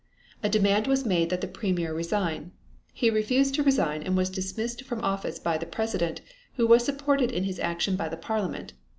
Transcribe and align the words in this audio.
A 0.41 0.49
demand 0.49 0.87
was 0.87 1.05
made 1.05 1.29
that 1.29 1.41
the 1.41 1.47
Premier 1.47 1.93
resign. 1.93 2.53
He 2.91 3.11
refused 3.11 3.53
to 3.53 3.61
resign 3.63 4.01
and 4.01 4.17
was 4.17 4.31
dismissed 4.31 4.81
from 4.83 5.03
office 5.03 5.37
by 5.37 5.59
the 5.59 5.67
President, 5.67 6.21
who 6.55 6.65
was 6.65 6.83
supported 6.83 7.31
in 7.31 7.43
his 7.43 7.59
action 7.59 7.95
by 7.95 8.09
the 8.09 8.17
Parliament. 8.17 8.73